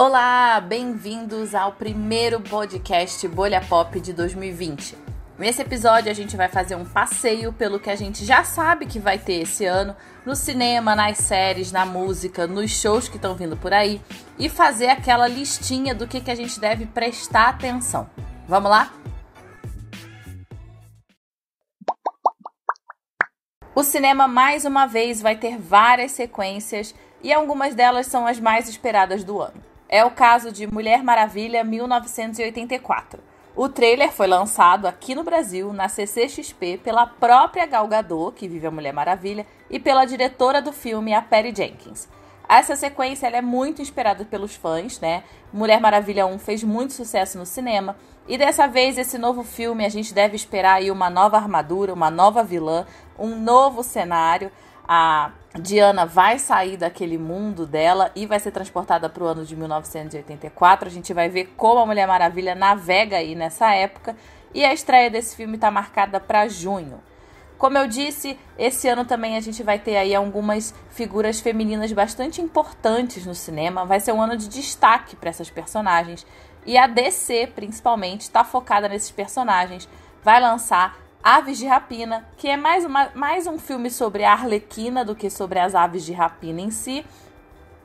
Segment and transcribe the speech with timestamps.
[0.00, 4.96] Olá, bem-vindos ao primeiro podcast Bolha Pop de 2020.
[5.36, 9.00] Nesse episódio a gente vai fazer um passeio pelo que a gente já sabe que
[9.00, 13.56] vai ter esse ano no cinema, nas séries, na música, nos shows que estão vindo
[13.56, 14.00] por aí
[14.38, 18.08] e fazer aquela listinha do que, que a gente deve prestar atenção.
[18.46, 18.92] Vamos lá?
[23.74, 28.68] O cinema mais uma vez vai ter várias sequências e algumas delas são as mais
[28.68, 29.67] esperadas do ano.
[29.88, 33.22] É o caso de Mulher Maravilha 1984.
[33.56, 38.66] O trailer foi lançado aqui no Brasil, na CCXP, pela própria Gal Gadot, que vive
[38.66, 42.06] a Mulher Maravilha, e pela diretora do filme, a Patty Jenkins.
[42.46, 45.24] Essa sequência é muito esperada pelos fãs, né?
[45.50, 47.96] Mulher Maravilha 1 fez muito sucesso no cinema,
[48.28, 52.10] e dessa vez esse novo filme a gente deve esperar aí uma nova armadura, uma
[52.10, 52.86] nova vilã,
[53.18, 54.52] um novo cenário
[54.86, 59.56] a Diana vai sair daquele mundo dela e vai ser transportada para o ano de
[59.56, 60.88] 1984.
[60.88, 64.14] A gente vai ver como a Mulher Maravilha navega aí nessa época.
[64.54, 67.00] E a estreia desse filme está marcada para junho.
[67.56, 72.40] Como eu disse, esse ano também a gente vai ter aí algumas figuras femininas bastante
[72.40, 73.84] importantes no cinema.
[73.84, 76.24] Vai ser um ano de destaque para essas personagens.
[76.64, 79.88] E a DC, principalmente, está focada nesses personagens.
[80.22, 85.04] Vai lançar Aves de Rapina, que é mais, uma, mais um filme sobre a Arlequina
[85.04, 87.04] do que sobre as aves de rapina em si,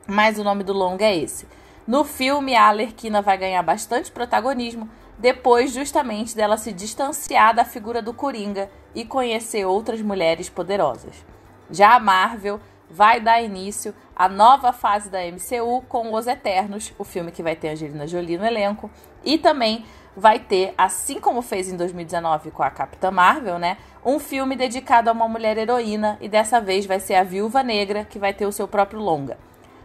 [0.06, 1.46] mas o nome do longa é esse.
[1.86, 8.02] No filme, a Arlequina vai ganhar bastante protagonismo depois justamente dela se distanciar da figura
[8.02, 11.24] do Coringa e conhecer outras mulheres poderosas.
[11.70, 17.04] Já a Marvel vai dar início à nova fase da MCU com Os Eternos, o
[17.04, 18.90] filme que vai ter Angelina Jolie no elenco,
[19.24, 19.84] e também
[20.16, 25.10] vai ter, assim como fez em 2019 com a Capitã Marvel, né, um filme dedicado
[25.10, 28.46] a uma mulher heroína e dessa vez vai ser a Viúva Negra que vai ter
[28.46, 29.38] o seu próprio longa.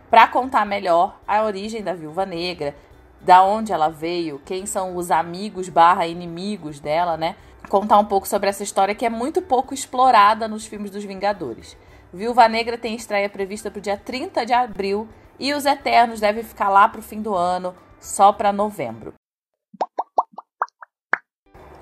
[0.10, 2.76] Para contar melhor a origem da Viúva Negra,
[3.22, 7.36] da onde ela veio, quem são os amigos/inimigos dela, né?
[7.68, 11.78] Contar um pouco sobre essa história que é muito pouco explorada nos filmes dos Vingadores.
[12.12, 15.08] Viúva Negra tem estreia prevista para o dia 30 de abril
[15.40, 19.19] e Os Eternos devem ficar lá para o fim do ano, só para novembro.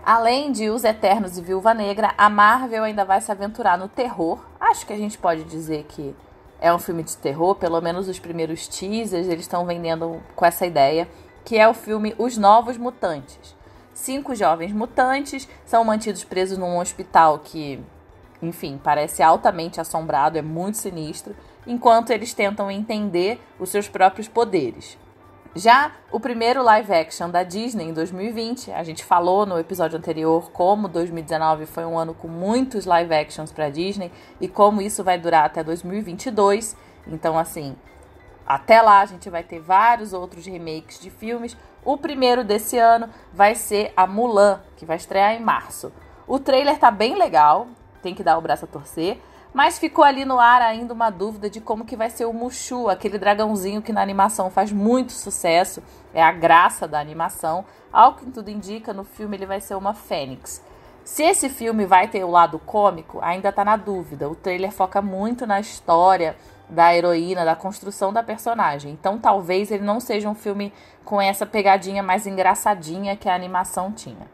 [0.08, 4.40] Além de Os Eternos e Viúva Negra, a Marvel ainda vai se aventurar no terror.
[4.58, 6.16] Acho que a gente pode dizer que
[6.62, 10.66] é um filme de terror, pelo menos os primeiros teasers eles estão vendendo com essa
[10.66, 11.10] ideia,
[11.44, 13.54] que é o filme Os Novos Mutantes.
[13.94, 17.84] Cinco jovens mutantes são mantidos presos num hospital que,
[18.42, 21.36] enfim, parece altamente assombrado, é muito sinistro,
[21.66, 24.98] enquanto eles tentam entender os seus próprios poderes.
[25.58, 30.52] Já o primeiro live action da Disney em 2020, a gente falou no episódio anterior
[30.52, 35.18] como 2019 foi um ano com muitos live actions para Disney e como isso vai
[35.18, 36.78] durar até 2022.
[37.08, 37.76] Então, assim,
[38.46, 41.58] até lá a gente vai ter vários outros remakes de filmes.
[41.84, 45.92] O primeiro desse ano vai ser a Mulan, que vai estrear em março.
[46.28, 47.68] O trailer tá bem legal,
[48.04, 49.20] tem que dar o braço a torcer.
[49.54, 52.90] Mas ficou ali no ar ainda uma dúvida de como que vai ser o Mushu,
[52.90, 55.82] aquele dragãozinho que na animação faz muito sucesso,
[56.14, 57.66] é a graça da animação.
[57.92, 60.62] Ao que tudo indica, no filme ele vai ser uma fênix.
[61.04, 64.30] Se esse filme vai ter o lado cômico, ainda está na dúvida.
[64.30, 66.36] O trailer foca muito na história
[66.70, 68.92] da heroína, da construção da personagem.
[68.92, 70.74] Então talvez ele não seja um filme
[71.06, 74.28] com essa pegadinha mais engraçadinha que a animação tinha.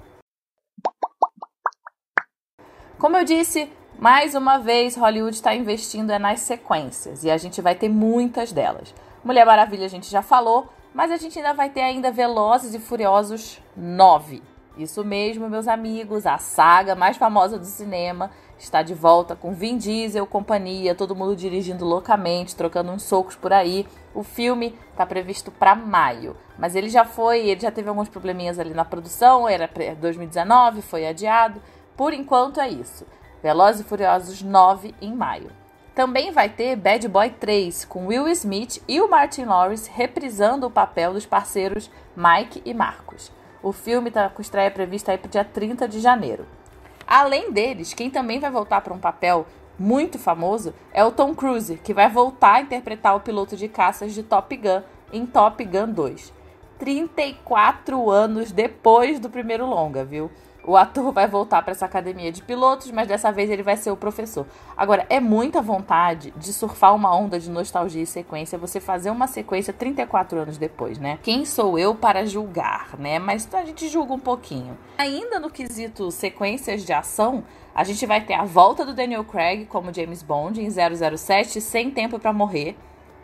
[2.98, 7.62] Como eu disse, mais uma vez, Hollywood está investindo é nas sequências e a gente
[7.62, 8.94] vai ter muitas delas.
[9.24, 12.80] Mulher Maravilha a gente já falou, mas a gente ainda vai ter ainda Velozes e
[12.80, 14.42] Furiosos 9.
[14.78, 19.78] Isso mesmo, meus amigos, a saga mais famosa do cinema está de volta com Vin
[19.78, 23.88] Diesel, companhia, todo mundo dirigindo loucamente, trocando uns socos por aí.
[24.14, 28.58] O filme está previsto para maio, mas ele já foi, ele já teve alguns probleminhas
[28.58, 31.62] ali na produção, era 2019, foi adiado.
[31.96, 33.06] Por enquanto é isso.
[33.44, 35.52] Velozes e Furiosos 9 em maio.
[35.94, 40.72] Também vai ter Bad Boy 3, com Will Smith e o Martin Lawrence reprisando o
[40.72, 43.34] papel dos parceiros Mike e Marcos.
[43.62, 46.46] O filme está com estreia prevista para o dia 30 de janeiro.
[47.06, 49.46] Além deles, quem também vai voltar para um papel
[49.78, 54.14] muito famoso é o Tom Cruise, que vai voltar a interpretar o piloto de caças
[54.14, 54.82] de Top Gun
[55.12, 56.32] em Top Gun 2.
[56.80, 60.32] 34 anos depois do primeiro longa, viu?
[60.66, 63.92] O ator vai voltar para essa academia de pilotos, mas dessa vez ele vai ser
[63.92, 64.46] o professor.
[64.78, 69.28] Agora, é muita vontade de surfar uma onda de nostalgia e sequência, você fazer uma
[69.28, 71.20] sequência 34 anos depois, né?
[71.22, 73.20] Quem sou eu para julgar, né?
[73.20, 74.78] Mas a gente julga um pouquinho.
[74.98, 77.44] Ainda no quesito sequências de ação,
[77.76, 81.92] a gente vai ter a volta do Daniel Craig como James Bond em 007 Sem
[81.92, 82.78] Tempo para Morrer.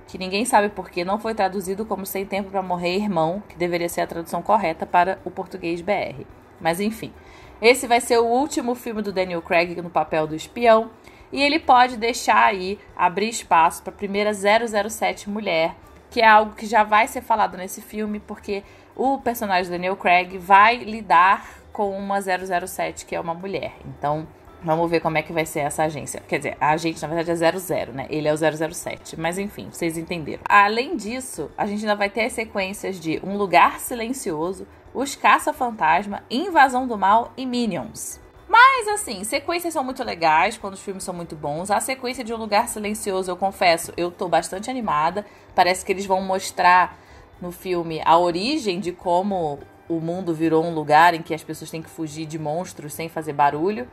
[0.08, 3.56] que ninguém sabe por que não foi traduzido como Sem Tempo para Morrer Irmão, que
[3.56, 6.26] deveria ser a tradução correta para o português BR.
[6.60, 7.14] Mas enfim,
[7.62, 10.92] esse vai ser o último filme do Daniel Craig no papel do espião,
[11.32, 15.76] e ele pode deixar aí abrir espaço para a primeira 007 mulher,
[16.10, 18.64] que é algo que já vai ser falado nesse filme, porque
[18.96, 23.74] o personagem do Daniel Craig vai lidar com uma 007 que é uma mulher.
[23.86, 24.28] Então,
[24.62, 26.22] Vamos ver como é que vai ser essa agência.
[26.28, 28.08] Quer dizer, a agente na verdade é 00, né?
[28.10, 29.18] Ele é o 007.
[29.18, 30.44] Mas enfim, vocês entenderam.
[30.48, 36.24] Além disso, a gente ainda vai ter as sequências de Um Lugar Silencioso, Os Caça-Fantasma,
[36.30, 38.20] Invasão do Mal e Minions.
[38.50, 41.72] Mas assim, sequências são muito legais quando os filmes são muito bons.
[41.72, 45.26] A sequência de Um Lugar Silencioso, eu confesso, eu tô bastante animada.
[45.56, 46.98] Parece que eles vão mostrar
[47.40, 51.72] no filme a origem de como o mundo virou um lugar em que as pessoas
[51.72, 53.88] têm que fugir de monstros sem fazer barulho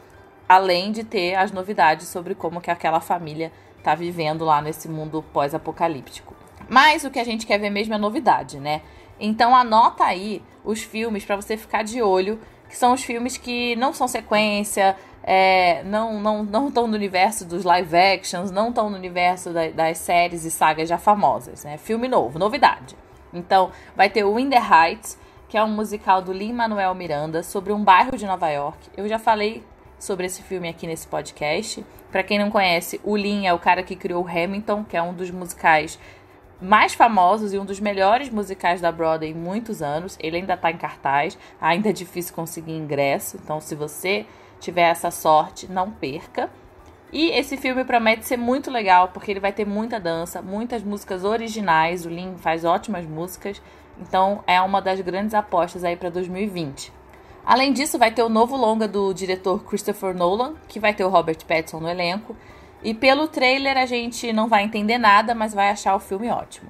[0.48, 5.24] além de ter as novidades sobre como que aquela família está vivendo lá nesse mundo
[5.32, 6.34] pós-apocalíptico.
[6.68, 8.82] Mas o que a gente quer ver mesmo é novidade, né?
[9.18, 13.76] Então anota aí os filmes para você ficar de olho, que são os filmes que
[13.76, 18.90] não são sequência, é, não não não estão no universo dos live actions, não estão
[18.90, 21.76] no universo da, das séries e sagas já famosas, né?
[21.76, 22.96] Filme novo, novidade.
[23.32, 27.42] Então vai ter o In the Heights, que é um musical do Lin Manuel Miranda
[27.42, 28.90] sobre um bairro de Nova York.
[28.96, 29.62] Eu já falei
[29.98, 31.84] sobre esse filme aqui nesse podcast.
[32.10, 35.14] Para quem não conhece, o Lin é o cara que criou Hamilton, que é um
[35.14, 35.98] dos musicais
[36.60, 40.16] mais famosos e um dos melhores musicais da Broadway em muitos anos.
[40.20, 44.26] Ele ainda está em cartaz, ainda é difícil conseguir ingresso, então se você
[44.60, 46.50] tiver essa sorte, não perca.
[47.12, 51.24] E esse filme promete ser muito legal, porque ele vai ter muita dança, muitas músicas
[51.24, 52.04] originais.
[52.04, 53.62] O Lin faz ótimas músicas,
[54.00, 56.95] então é uma das grandes apostas aí para 2020.
[57.46, 61.08] Além disso, vai ter o novo longa do diretor Christopher Nolan, que vai ter o
[61.08, 62.34] Robert Pattinson no elenco.
[62.82, 66.68] E pelo trailer a gente não vai entender nada, mas vai achar o filme ótimo.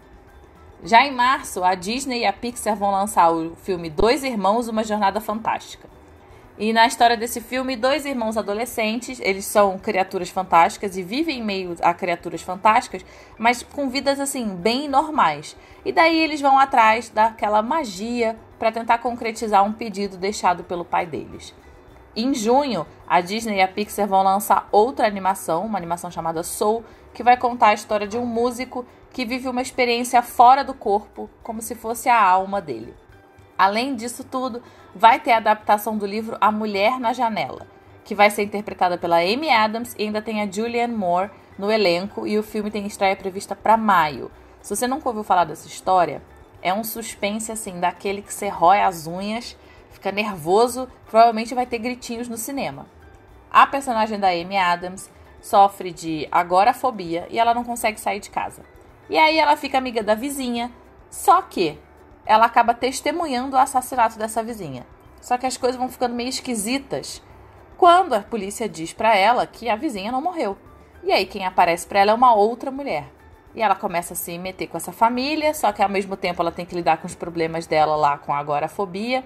[0.84, 4.84] Já em março, a Disney e a Pixar vão lançar o filme Dois Irmãos, Uma
[4.84, 5.88] Jornada Fantástica.
[6.58, 11.43] E na história desse filme, dois irmãos adolescentes, eles são criaturas fantásticas e vivem em
[11.43, 13.05] meio a criaturas fantásticas,
[13.38, 15.55] mas com vidas assim, bem normais.
[15.84, 21.06] E daí eles vão atrás daquela magia para tentar concretizar um pedido deixado pelo pai
[21.06, 21.55] deles.
[22.14, 26.82] Em junho, a Disney e a Pixar vão lançar outra animação, uma animação chamada Soul,
[27.12, 31.29] que vai contar a história de um músico que vive uma experiência fora do corpo,
[31.43, 32.94] como se fosse a alma dele.
[33.58, 34.62] Além disso tudo,
[34.94, 37.67] vai ter a adaptação do livro A Mulher na Janela,
[38.05, 42.26] que vai ser interpretada pela Amy Adams e ainda tem a Julianne Moore no elenco
[42.26, 44.31] e o filme tem estreia prevista para maio.
[44.62, 46.23] Se você nunca ouviu falar dessa história,
[46.67, 49.57] é um suspense assim, daquele que você rói as unhas,
[49.93, 52.87] fica nervoso, provavelmente vai ter gritinhos no cinema.
[53.49, 55.09] A personagem da Amy Adams
[55.41, 58.65] sofre de agorafobia e ela não consegue sair de casa.
[59.09, 60.73] E aí ela fica amiga da vizinha,
[61.09, 61.79] só que
[62.27, 64.85] ela acaba testemunhando o assassinato dessa vizinha.
[65.21, 67.23] Só que as coisas vão ficando meio esquisitas
[67.77, 70.59] quando a polícia diz para ela que a vizinha não morreu.
[71.05, 73.16] E aí quem aparece para ela é uma outra mulher.
[73.56, 76.53] E ela começa a se meter com essa família, só que ao mesmo tempo ela
[76.53, 79.25] tem que lidar com os problemas dela lá com a agorafobia.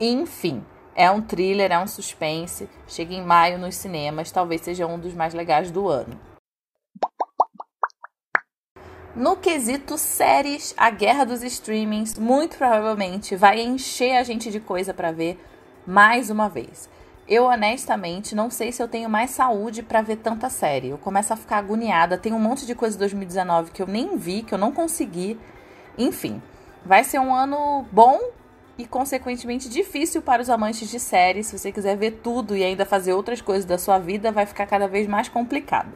[0.00, 0.64] Enfim,
[0.96, 2.70] é um thriller, é um suspense.
[2.88, 6.18] Chega em maio nos cinemas, talvez seja um dos mais legais do ano.
[9.14, 14.94] No quesito séries, a guerra dos streamings muito provavelmente vai encher a gente de coisa
[14.94, 15.38] para ver
[15.86, 16.88] mais uma vez.
[17.26, 20.90] Eu honestamente não sei se eu tenho mais saúde para ver tanta série.
[20.90, 22.18] Eu começo a ficar agoniada.
[22.18, 25.38] Tem um monte de coisa de 2019 que eu nem vi, que eu não consegui.
[25.96, 26.42] Enfim,
[26.84, 28.20] vai ser um ano bom
[28.76, 31.46] e consequentemente difícil para os amantes de séries.
[31.46, 34.66] Se você quiser ver tudo e ainda fazer outras coisas da sua vida, vai ficar
[34.66, 35.92] cada vez mais complicado.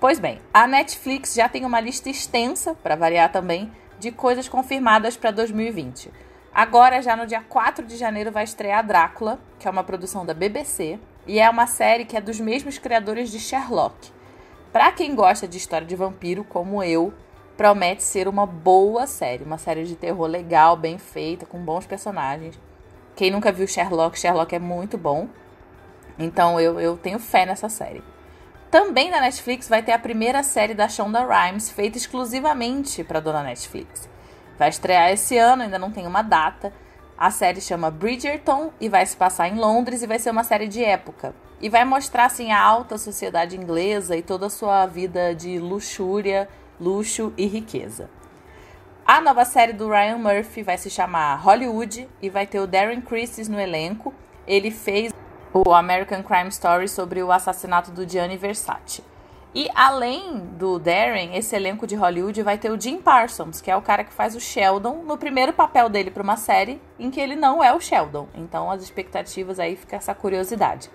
[0.00, 3.70] Pois bem, a Netflix já tem uma lista extensa, para variar também,
[4.00, 6.10] de coisas confirmadas para 2020.
[6.54, 10.34] Agora, já no dia 4 de janeiro, vai estrear Drácula, que é uma produção da
[10.34, 14.12] BBC, e é uma série que é dos mesmos criadores de Sherlock.
[14.70, 17.12] Para quem gosta de história de vampiro, como eu,
[17.56, 22.58] promete ser uma boa série, uma série de terror legal, bem feita, com bons personagens.
[23.16, 25.28] Quem nunca viu Sherlock, Sherlock é muito bom.
[26.18, 28.02] Então eu, eu tenho fé nessa série.
[28.70, 33.42] Também na Netflix vai ter a primeira série da Shonda Rhimes, feita exclusivamente para dona
[33.42, 34.11] Netflix.
[34.58, 36.72] Vai estrear esse ano, ainda não tem uma data.
[37.16, 40.66] A série chama Bridgerton e vai se passar em Londres e vai ser uma série
[40.66, 41.34] de época.
[41.60, 46.48] E vai mostrar assim a alta sociedade inglesa e toda a sua vida de luxúria,
[46.80, 48.10] luxo e riqueza.
[49.06, 53.00] A nova série do Ryan Murphy vai se chamar Hollywood e vai ter o Darren
[53.00, 54.14] Criss no elenco.
[54.46, 55.12] Ele fez
[55.52, 59.04] o American Crime Story sobre o assassinato do Gianni Versace.
[59.54, 63.76] E além do Darren, esse elenco de Hollywood vai ter o Jim Parsons, que é
[63.76, 67.20] o cara que faz o Sheldon no primeiro papel dele para uma série em que
[67.20, 68.28] ele não é o Sheldon.
[68.34, 70.90] Então as expectativas aí fica essa curiosidade.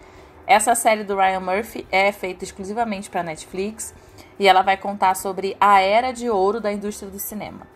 [0.48, 3.94] Essa série do Ryan Murphy é feita exclusivamente para Netflix
[4.40, 7.68] e ela vai contar sobre a era de ouro da indústria do cinema.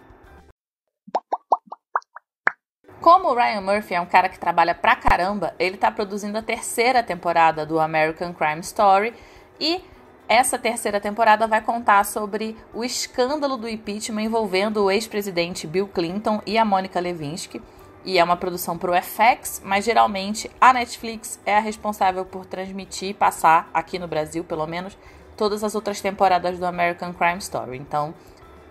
[3.00, 6.42] Como o Ryan Murphy é um cara que trabalha pra caramba, ele tá produzindo a
[6.42, 9.14] terceira temporada do American Crime Story
[9.60, 9.84] e
[10.32, 16.42] essa terceira temporada vai contar sobre o escândalo do impeachment envolvendo o ex-presidente Bill Clinton
[16.46, 17.62] e a Monica Lewinsky.
[18.06, 22.46] E é uma produção para o FX, mas geralmente a Netflix é a responsável por
[22.46, 24.98] transmitir e passar, aqui no Brasil pelo menos,
[25.36, 27.78] todas as outras temporadas do American Crime Story.
[27.78, 28.14] Então,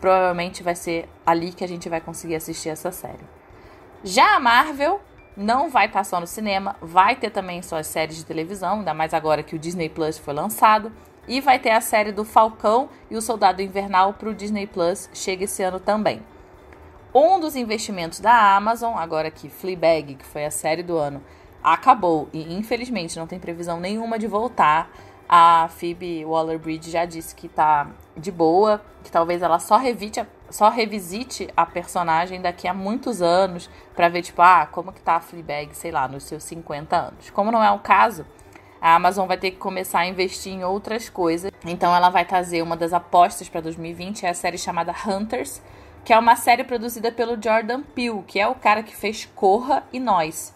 [0.00, 3.28] provavelmente vai ser ali que a gente vai conseguir assistir essa série.
[4.02, 4.98] Já a Marvel
[5.36, 9.12] não vai estar só no cinema, vai ter também suas séries de televisão, ainda mais
[9.12, 10.90] agora que o Disney Plus foi lançado.
[11.30, 15.08] E vai ter a série do Falcão e o Soldado Invernal para o Disney Plus,
[15.14, 16.20] chega esse ano também.
[17.14, 21.22] Um dos investimentos da Amazon, agora que Fleabag, que foi a série do ano,
[21.62, 24.90] acabou e infelizmente não tem previsão nenhuma de voltar.
[25.28, 30.68] A Phoebe Waller-Bridge já disse que tá de boa, que talvez ela só revite, só
[30.68, 35.20] revisite a personagem daqui a muitos anos para ver tipo, ah, como que tá a
[35.20, 37.30] Fleabag, sei lá, nos seus 50 anos.
[37.30, 38.26] Como não é o caso,
[38.80, 41.50] a Amazon vai ter que começar a investir em outras coisas.
[41.64, 45.60] Então ela vai trazer uma das apostas para 2020, é a série chamada Hunters,
[46.04, 49.84] que é uma série produzida pelo Jordan Peele, que é o cara que fez Corra
[49.92, 50.54] e Nós.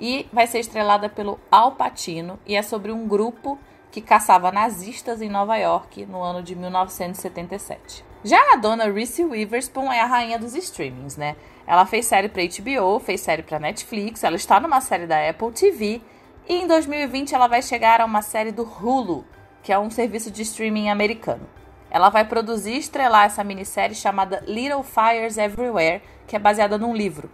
[0.00, 3.58] E vai ser estrelada pelo Al Pacino e é sobre um grupo
[3.90, 8.04] que caçava nazistas em Nova York no ano de 1977.
[8.24, 11.36] Já a dona Reese Witherspoon é a rainha dos streamings, né?
[11.66, 15.52] Ela fez série para HBO, fez série para Netflix, ela está numa série da Apple
[15.52, 16.00] TV
[16.48, 19.24] e em 2020 ela vai chegar a uma série do Hulu,
[19.62, 21.46] que é um serviço de streaming americano.
[21.90, 26.96] Ela vai produzir e estrelar essa minissérie chamada Little Fires Everywhere, que é baseada num
[26.96, 27.30] livro.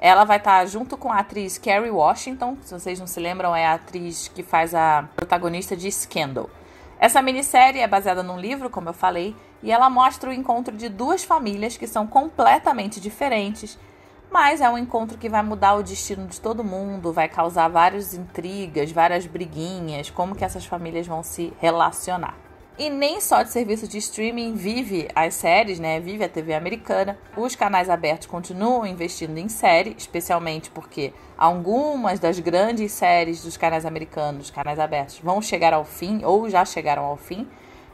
[0.00, 3.66] Ela vai estar junto com a atriz Kerry Washington, se vocês não se lembram, é
[3.66, 6.50] a atriz que faz a protagonista de Scandal.
[6.98, 10.88] Essa minissérie é baseada num livro, como eu falei, e ela mostra o encontro de
[10.88, 13.78] duas famílias que são completamente diferentes
[14.30, 18.14] mas é um encontro que vai mudar o destino de todo mundo, vai causar várias
[18.14, 22.36] intrigas, várias briguinhas, como que essas famílias vão se relacionar.
[22.78, 26.00] E nem só de serviço de streaming vive as séries, né?
[26.00, 27.18] Vive a TV americana.
[27.36, 33.84] Os canais abertos continuam investindo em série, especialmente porque algumas das grandes séries dos canais
[33.84, 37.46] americanos, canais abertos, vão chegar ao fim ou já chegaram ao fim.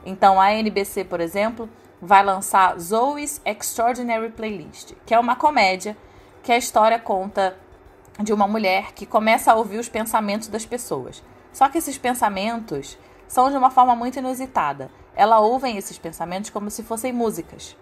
[0.05, 1.69] Então a NBC, por exemplo,
[2.01, 5.97] vai lançar Zoe's Extraordinary Playlist, que é uma comédia
[6.47, 7.57] que a história conta
[8.21, 11.21] de uma mulher que começa a ouvir os pensamentos das pessoas.
[11.53, 14.89] Só que esses pensamentos são de uma forma muito inusitada.
[15.17, 17.77] Ela ouve esses pensamentos como se fossem músicas.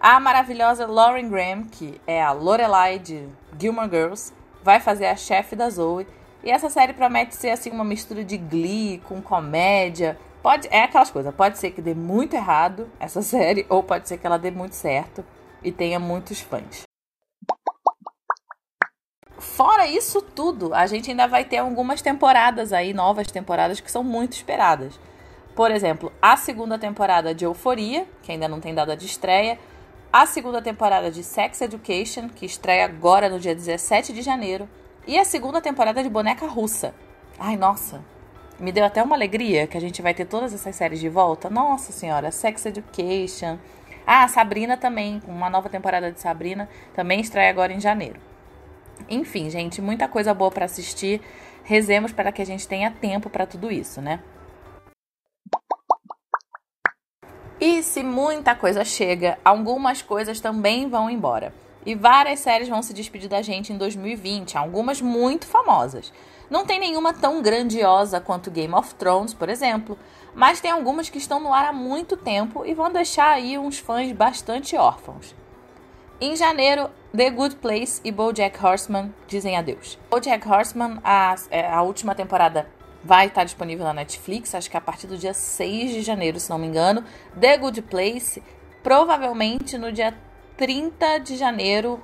[0.00, 3.28] A maravilhosa Lauren Graham, que é a Lorelai de
[3.58, 6.06] Gilmore Girls, vai fazer a chefe da Zoe.
[6.42, 10.18] E essa série promete ser assim uma mistura de Glee com comédia.
[10.42, 11.34] Pode, é aquelas coisas.
[11.34, 14.74] Pode ser que dê muito errado essa série, ou pode ser que ela dê muito
[14.74, 15.22] certo
[15.62, 16.88] e tenha muitos fãs.
[19.40, 24.04] Fora isso tudo, a gente ainda vai ter algumas temporadas aí, novas temporadas que são
[24.04, 25.00] muito esperadas.
[25.56, 29.58] Por exemplo, a segunda temporada de Euforia, que ainda não tem data de estreia,
[30.12, 34.68] a segunda temporada de Sex Education, que estreia agora no dia 17 de janeiro,
[35.06, 36.94] e a segunda temporada de Boneca Russa.
[37.38, 38.04] Ai, nossa,
[38.58, 41.48] me deu até uma alegria que a gente vai ter todas essas séries de volta.
[41.48, 43.58] Nossa senhora, Sex Education.
[44.06, 48.20] Ah, Sabrina também, uma nova temporada de Sabrina, também estreia agora em janeiro.
[49.08, 51.20] Enfim, gente, muita coisa boa para assistir.
[51.64, 54.20] Rezemos para que a gente tenha tempo para tudo isso, né?
[57.60, 61.52] E se muita coisa chega, algumas coisas também vão embora.
[61.84, 66.12] E várias séries vão se despedir da gente em 2020, algumas muito famosas.
[66.48, 69.98] Não tem nenhuma tão grandiosa quanto Game of Thrones, por exemplo,
[70.34, 73.78] mas tem algumas que estão no ar há muito tempo e vão deixar aí uns
[73.78, 75.34] fãs bastante órfãos.
[76.22, 79.98] Em janeiro, The Good Place e BoJack Horseman dizem adeus.
[80.10, 82.68] BoJack Horseman, a, é, a última temporada
[83.02, 86.50] vai estar disponível na Netflix, acho que a partir do dia 6 de janeiro, se
[86.50, 87.02] não me engano.
[87.40, 88.42] The Good Place,
[88.82, 90.14] provavelmente no dia
[90.58, 91.98] 30 de janeiro,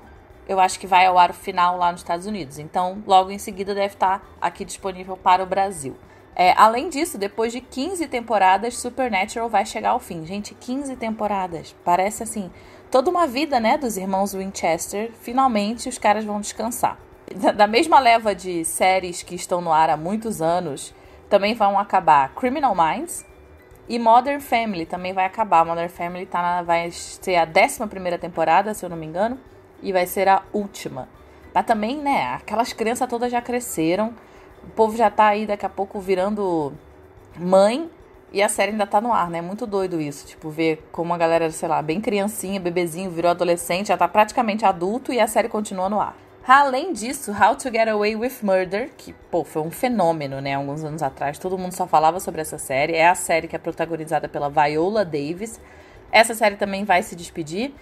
[0.49, 2.59] eu acho que vai ao ar o final lá nos Estados Unidos.
[2.59, 5.95] Então, logo em seguida deve estar aqui disponível para o Brasil.
[6.35, 10.25] É, além disso, depois de 15 temporadas, Supernatural vai chegar ao fim.
[10.27, 11.75] Gente, 15 temporadas.
[11.83, 12.51] Parece assim
[12.91, 16.99] toda uma vida, né, dos irmãos Winchester, finalmente os caras vão descansar.
[17.57, 20.95] Da mesma leva de séries que estão no ar há muitos anos,
[21.29, 23.25] também vão acabar Criminal Minds,
[23.89, 25.65] E Modern Family também vai acabar.
[25.65, 29.39] Modern Family tá na, vai ser a 11 primeira temporada, se eu não me engano,
[29.83, 31.09] e vai ser a última.
[31.55, 34.13] Mas também, né, aquelas crianças todas já cresceram.
[34.65, 36.73] O povo já tá aí daqui a pouco virando
[37.39, 37.89] mãe
[38.37, 39.41] e a série ainda tá no ar, né?
[39.41, 40.27] Muito doido isso.
[40.27, 44.63] Tipo, ver como a galera, sei lá, bem criancinha, bebezinho, virou adolescente, já tá praticamente
[44.63, 46.15] adulto e a série continua no ar.
[46.47, 50.55] Além disso, How to Get Away with Murder, que, pô, foi um fenômeno, né?
[50.55, 52.93] Alguns anos atrás, todo mundo só falava sobre essa série.
[52.93, 55.59] É a série que é protagonizada pela Viola Davis.
[56.13, 57.73] Essa série também vai se despedir.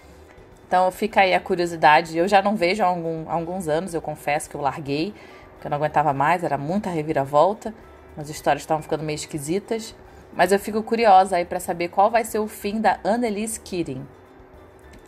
[0.65, 2.17] Então fica aí a curiosidade.
[2.17, 5.13] Eu já não vejo há, algum, há alguns anos, eu confesso que eu larguei,
[5.59, 7.73] que eu não aguentava mais, era muita reviravolta.
[8.15, 9.93] As histórias estavam ficando meio esquisitas.
[10.35, 14.05] Mas eu fico curiosa aí para saber qual vai ser o fim da Annelies Keating.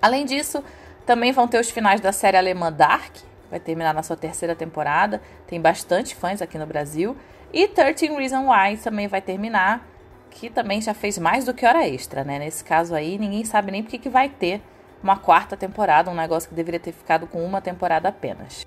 [0.02, 0.64] Além disso,
[1.06, 3.16] também vão ter os finais da série alemã Dark,
[3.50, 7.16] vai terminar na sua terceira temporada, tem bastante fãs aqui no Brasil.
[7.52, 9.86] E 13 Reasons Why também vai terminar,
[10.30, 12.40] que também já fez mais do que hora extra, né?
[12.40, 14.62] Nesse caso aí, ninguém sabe nem porque que vai ter
[15.02, 18.66] uma quarta temporada, um negócio que deveria ter ficado com uma temporada apenas.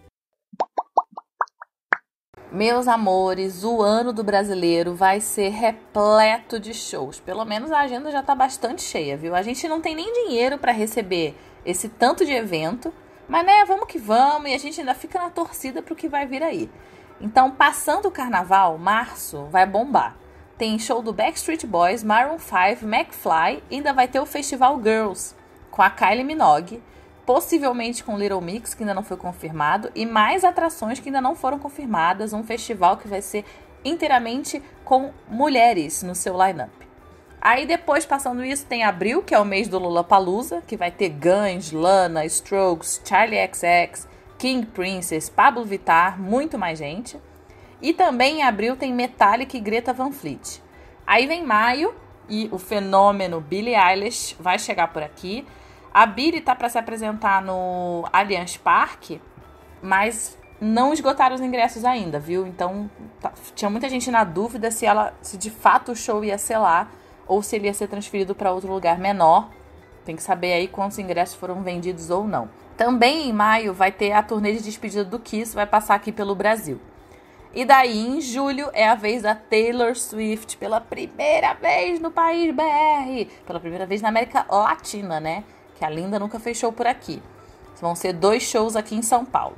[2.53, 7.21] Meus amores, o ano do brasileiro vai ser repleto de shows.
[7.21, 9.37] Pelo menos a agenda já está bastante cheia, viu?
[9.37, 12.93] A gente não tem nem dinheiro para receber esse tanto de evento,
[13.29, 16.09] mas né, vamos que vamos e a gente ainda fica na torcida para o que
[16.09, 16.69] vai vir aí.
[17.21, 20.17] Então, passando o carnaval, março vai bombar.
[20.59, 25.37] Tem show do Backstreet Boys, Maroon 5, McFly, ainda vai ter o Festival Girls
[25.71, 26.83] com a Kylie Minogue
[27.33, 31.37] possivelmente com Little Mix, que ainda não foi confirmado, e mais atrações que ainda não
[31.37, 33.45] foram confirmadas, um festival que vai ser
[33.85, 36.73] inteiramente com mulheres no seu lineup.
[37.41, 41.11] Aí depois, passando isso, tem abril, que é o mês do Lollapalooza, que vai ter
[41.11, 47.17] Guns, Lana, Strokes, Charlie XX, King Princess, Pablo Vittar, muito mais gente.
[47.81, 50.61] E também em abril tem Metallica e Greta Van Fleet.
[51.07, 51.95] Aí vem maio
[52.29, 55.47] e o fenômeno Billie Eilish vai chegar por aqui.
[55.93, 59.21] A Billy tá para se apresentar no Allianz Parque,
[59.83, 62.47] mas não esgotaram os ingressos ainda, viu?
[62.47, 62.89] Então
[63.21, 66.59] tá, tinha muita gente na dúvida se ela, se de fato o show ia ser
[66.59, 66.89] lá
[67.27, 69.49] ou se ele ia ser transferido para outro lugar menor.
[70.05, 72.49] Tem que saber aí quantos ingressos foram vendidos ou não.
[72.77, 76.35] Também em maio vai ter a turnê de despedida do Kiss, vai passar aqui pelo
[76.35, 76.81] Brasil.
[77.53, 82.55] E daí, em julho, é a vez da Taylor Swift, pela primeira vez no país
[82.55, 85.43] BR, pela primeira vez na América Latina, né?
[85.81, 87.23] Que a Linda nunca fechou por aqui.
[87.81, 89.57] Vão ser dois shows aqui em São Paulo.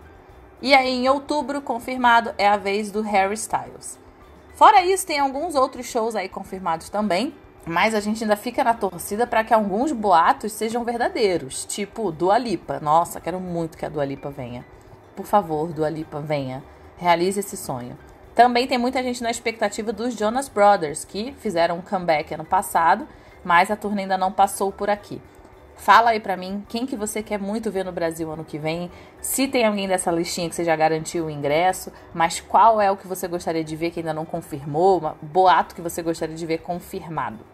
[0.61, 3.99] E aí, em outubro, confirmado, é a vez do Harry Styles.
[4.55, 7.35] Fora isso, tem alguns outros shows aí confirmados também,
[7.67, 12.39] mas a gente ainda fica na torcida para que alguns boatos sejam verdadeiros, tipo Dua
[12.39, 12.79] Lipa.
[12.79, 14.65] Nossa, quero muito que a Dua Lipa venha.
[15.17, 16.63] Por favor, Dua Lipa, venha.
[16.97, 17.99] Realize esse sonho.
[18.33, 23.09] Também tem muita gente na expectativa dos Jonas Brothers, que fizeram um comeback ano passado,
[23.43, 25.21] mas a turnê ainda não passou por aqui.
[25.83, 28.89] Fala aí pra mim quem que você quer muito ver no Brasil ano que vem.
[29.21, 32.97] Se tem alguém dessa listinha que você já garantiu o ingresso, mas qual é o
[32.97, 36.47] que você gostaria de ver que ainda não confirmou, um boato que você gostaria de
[36.47, 37.45] ver confirmado.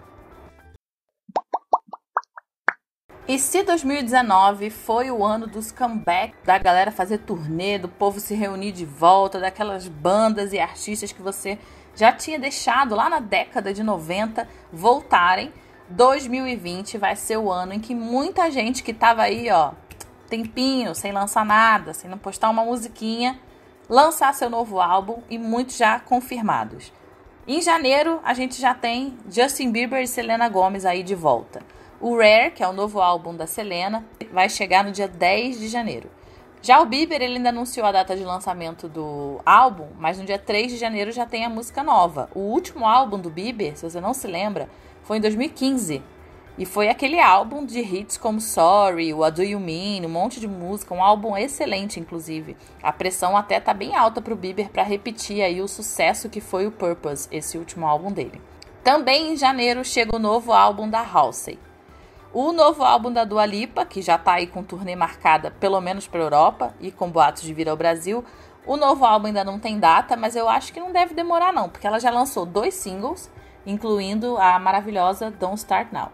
[3.27, 8.35] E se 2019 foi o ano dos comebacks, da galera fazer turnê, do povo se
[8.35, 11.59] reunir de volta, daquelas bandas e artistas que você
[11.95, 15.51] já tinha deixado lá na década de 90 voltarem,
[15.91, 19.73] 2020 vai ser o ano em que muita gente que tava aí, ó,
[20.29, 23.41] tempinho, sem lançar nada, sem não postar uma musiquinha,
[23.89, 26.93] lançar seu novo álbum e muitos já confirmados.
[27.47, 31.63] Em janeiro, a gente já tem Justin Bieber e Selena Gomez aí de volta.
[31.99, 35.69] O Rare, que é o novo álbum da Selena, vai chegar no dia 10 de
[35.69, 36.11] janeiro.
[36.61, 40.39] Já o Bieber, ele ainda anunciou a data de lançamento do álbum, mas no dia
[40.39, 42.29] 3 de janeiro já tem a música nova.
[42.35, 44.69] O último álbum do Bieber, se você não se lembra,
[45.09, 46.03] foi em 2015.
[46.59, 50.47] E foi aquele álbum de hits como Sorry, What Do You Mean, um monte de
[50.47, 52.59] música, um álbum excelente, inclusive.
[52.83, 56.67] A pressão até tá bem alta pro Bieber para repetir aí o sucesso que foi
[56.67, 58.39] o Purpose, esse último álbum dele.
[58.85, 61.59] Também em janeiro chega o novo álbum da Halsey.
[62.31, 66.07] O novo álbum da Dua Lipa, que já tá aí com turnê marcada pelo menos
[66.07, 68.23] para Europa e com boatos de vir ao Brasil.
[68.67, 71.71] O novo álbum ainda não tem data, mas eu acho que não deve demorar não,
[71.71, 73.31] porque ela já lançou dois singles
[73.69, 76.11] incluindo a maravilhosa Don't Start Now.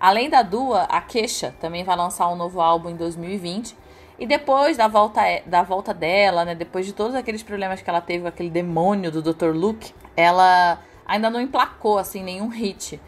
[0.00, 3.76] Além da Dua, a Kesha também vai lançar um novo álbum em 2020.
[4.18, 8.00] E depois da volta, da volta dela, né, depois de todos aqueles problemas que ela
[8.00, 9.54] teve com aquele demônio do Dr.
[9.54, 12.98] Luke, ela ainda não emplacou assim nenhum hit.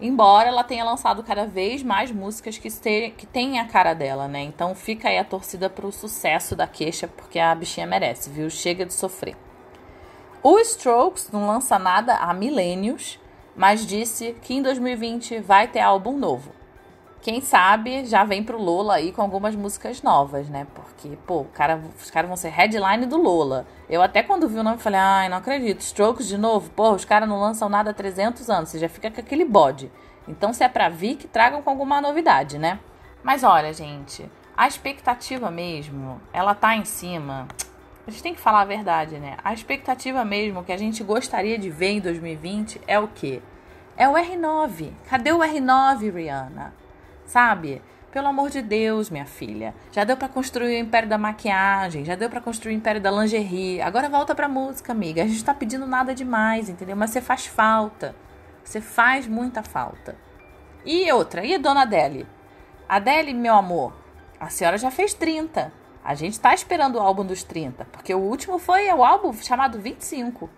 [0.00, 4.40] Embora ela tenha lançado cada vez mais músicas que, este, que a cara dela, né?
[4.42, 8.50] Então fica aí a torcida pro sucesso da queixa, porque a bichinha merece, viu?
[8.50, 9.36] Chega de sofrer.
[10.42, 13.19] O Strokes não lança nada há milênios,
[13.56, 16.52] mas disse que em 2020 vai ter álbum novo.
[17.22, 20.66] Quem sabe já vem pro Lola aí com algumas músicas novas, né?
[20.74, 23.66] Porque, pô, cara, os caras vão ser headline do Lola.
[23.90, 25.80] Eu até quando vi o nome falei, ai, não acredito.
[25.80, 26.70] Strokes de novo?
[26.70, 28.70] Pô, os caras não lançam nada há 300 anos.
[28.70, 29.92] Você já fica com aquele bode.
[30.26, 32.80] Então, se é pra vir, que tragam com alguma novidade, né?
[33.22, 37.46] Mas olha, gente, a expectativa mesmo, ela tá em cima.
[38.10, 39.36] A gente tem que falar a verdade, né?
[39.44, 43.40] A expectativa mesmo que a gente gostaria de ver em 2020 é o quê?
[43.96, 44.90] É o R9.
[45.08, 46.74] Cadê o R9, Rihanna?
[47.24, 47.80] sabe?
[48.10, 49.72] Pelo amor de Deus, minha filha.
[49.92, 53.12] Já deu para construir o império da maquiagem, já deu para construir o império da
[53.12, 53.80] lingerie.
[53.80, 55.22] Agora volta pra música, amiga.
[55.22, 56.96] A gente tá pedindo nada demais, entendeu?
[56.96, 58.16] Mas você faz falta.
[58.64, 60.16] Você faz muita falta.
[60.84, 62.26] E outra, e a dona Adele?
[62.88, 63.92] Adele, meu amor,
[64.40, 65.78] a senhora já fez 30.
[66.10, 69.78] A gente tá esperando o álbum dos 30, porque o último foi o álbum chamado
[69.78, 70.50] 25.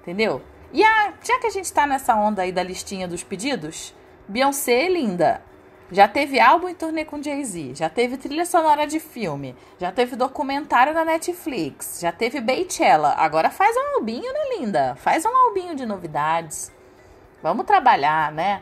[0.00, 0.42] Entendeu?
[0.72, 3.94] E a, já que a gente tá nessa onda aí da listinha dos pedidos,
[4.26, 5.40] Beyoncé, linda,
[5.92, 10.16] já teve álbum em turnê com Jay-Z, já teve trilha sonora de filme, já teve
[10.16, 13.14] documentário na Netflix, já teve Beychella.
[13.16, 14.96] Agora faz um albinho, né, linda?
[14.96, 16.72] Faz um albinho de novidades.
[17.40, 18.60] Vamos trabalhar, né?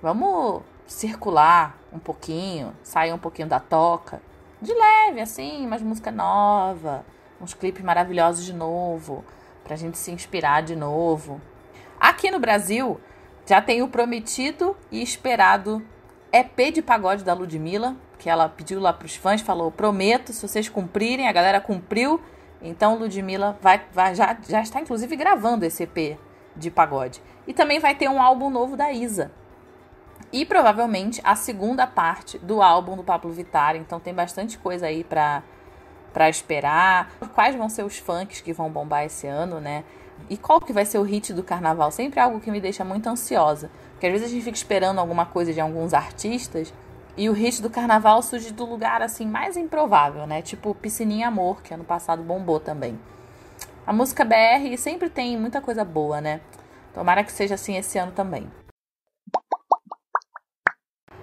[0.00, 4.22] Vamos circular um pouquinho, sair um pouquinho da toca.
[4.62, 7.04] De leve, assim, umas música nova,
[7.40, 9.24] uns clipes maravilhosos de novo,
[9.64, 11.40] pra gente se inspirar de novo.
[11.98, 13.00] Aqui no Brasil,
[13.46, 15.82] já tem o prometido e esperado
[16.30, 20.46] EP de pagode da Ludmilla, que ela pediu lá para os fãs, falou: prometo, se
[20.46, 22.20] vocês cumprirem, a galera cumpriu.
[22.62, 26.18] Então Ludmilla vai, vai já, já está inclusive gravando esse EP
[26.54, 27.22] de pagode.
[27.46, 29.32] E também vai ter um álbum novo da Isa.
[30.32, 33.76] E provavelmente a segunda parte do álbum do Pablo Vittar.
[33.76, 35.42] Então tem bastante coisa aí para
[36.12, 37.12] para esperar.
[37.34, 39.84] Quais vão ser os funks que vão bombar esse ano, né?
[40.28, 41.90] E qual que vai ser o hit do carnaval?
[41.90, 43.70] Sempre algo que me deixa muito ansiosa.
[43.92, 46.72] Porque às vezes a gente fica esperando alguma coisa de alguns artistas
[47.16, 50.42] e o hit do carnaval surge do lugar assim mais improvável, né?
[50.42, 52.98] Tipo Piscininha Amor, que ano passado bombou também.
[53.86, 56.40] A música BR sempre tem muita coisa boa, né?
[56.94, 58.48] Tomara que seja assim esse ano também.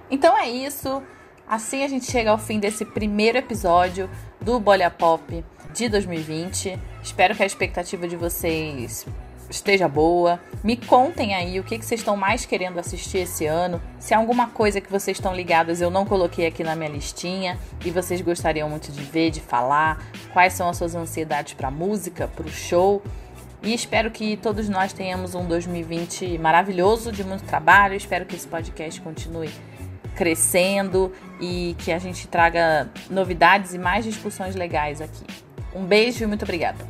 [0.10, 1.02] Então é isso.
[1.48, 4.10] Assim a gente chega ao fim desse primeiro episódio
[4.41, 5.43] do Bolha Pop
[5.74, 6.80] de 2020.
[7.02, 9.06] Espero que a expectativa de vocês
[9.50, 10.39] esteja boa.
[10.63, 13.82] Me contem aí o que, vocês estão mais querendo assistir esse ano.
[14.00, 17.58] Se há alguma coisa que vocês estão ligados eu não coloquei aqui na minha listinha
[17.86, 20.04] e vocês gostariam muito de ver, de falar.
[20.34, 23.02] Quais são as suas ansiedades para música, para o show.
[23.63, 27.96] E espero que todos nós tenhamos um 2020 maravilhoso, de muito trabalho.
[27.96, 29.50] Espero que esse podcast continue
[30.17, 35.23] crescendo e que a gente traga novidades e mais discussões legais aqui.
[35.73, 36.86] Um beijo e muito obrigada.